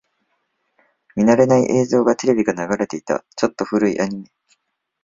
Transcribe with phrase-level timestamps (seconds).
[1.15, 3.23] 見慣れない映像がテレビから流れていた。
[3.35, 4.31] ちょっと古いアニメ。